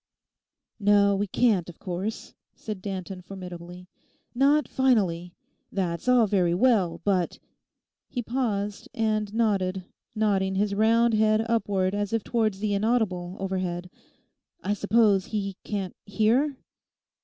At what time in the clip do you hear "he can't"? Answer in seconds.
15.25-15.95